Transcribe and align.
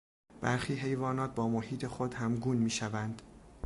برخی 0.41 0.75
حیوانات 0.75 1.35
با 1.35 1.47
محیط 1.47 1.87
خود 1.87 2.13
همگون 2.13 2.57
میشوند. 2.57 3.21